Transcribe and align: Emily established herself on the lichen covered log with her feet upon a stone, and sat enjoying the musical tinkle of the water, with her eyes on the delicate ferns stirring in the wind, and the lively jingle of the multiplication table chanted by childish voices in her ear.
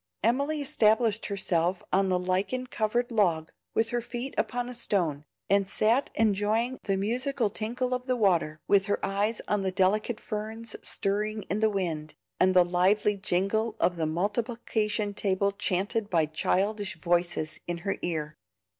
Emily 0.23 0.61
established 0.63 1.27
herself 1.27 1.83
on 1.93 2.09
the 2.09 2.17
lichen 2.17 2.65
covered 2.65 3.11
log 3.11 3.51
with 3.75 3.89
her 3.89 4.01
feet 4.01 4.33
upon 4.35 4.67
a 4.67 4.73
stone, 4.73 5.25
and 5.47 5.67
sat 5.67 6.09
enjoying 6.15 6.79
the 6.85 6.97
musical 6.97 7.51
tinkle 7.51 7.93
of 7.93 8.07
the 8.07 8.15
water, 8.15 8.59
with 8.67 8.85
her 8.85 8.97
eyes 9.05 9.43
on 9.47 9.61
the 9.61 9.71
delicate 9.71 10.19
ferns 10.19 10.75
stirring 10.81 11.43
in 11.51 11.59
the 11.59 11.69
wind, 11.69 12.15
and 12.39 12.55
the 12.55 12.65
lively 12.65 13.15
jingle 13.15 13.75
of 13.79 13.95
the 13.95 14.07
multiplication 14.07 15.13
table 15.13 15.51
chanted 15.51 16.09
by 16.09 16.25
childish 16.25 16.95
voices 16.97 17.59
in 17.67 17.77
her 17.85 17.99
ear. 18.01 18.35